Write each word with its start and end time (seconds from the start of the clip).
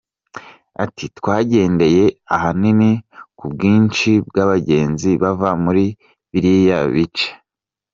Ati 0.83 1.05
“Twagendeye 1.17 2.05
ahanini 2.35 2.91
ku 3.37 3.45
bw’inshi 3.53 4.09
bw’abagenzi 4.27 5.09
bava 5.21 5.49
muri 5.63 5.85
biriya 6.31 6.79
bice. 6.93 7.29